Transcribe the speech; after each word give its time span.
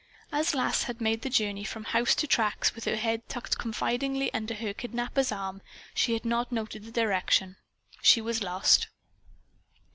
As 0.31 0.55
Lass 0.55 0.85
had 0.85 0.99
made 0.99 1.21
the 1.21 1.29
journey 1.29 1.63
from 1.63 1.83
house 1.83 2.15
to 2.15 2.25
tracks 2.25 2.73
with 2.73 2.85
her 2.85 2.95
head 2.95 3.29
tucked 3.29 3.59
confidingly 3.59 4.33
under 4.33 4.55
her 4.55 4.73
kidnaper's 4.73 5.31
arm, 5.31 5.61
she 5.93 6.13
had 6.13 6.25
not 6.25 6.51
noted 6.51 6.85
the 6.85 6.91
direction. 6.91 7.55
She 8.01 8.19
was 8.19 8.41
lost. 8.41 8.87